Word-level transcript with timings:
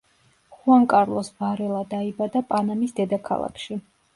ხუან 0.55 0.87
კარლოს 0.93 1.29
ვარელა 1.41 1.83
დაიბადა 1.93 2.43
პანამის 2.55 2.99
დედაქალაქში. 3.03 3.83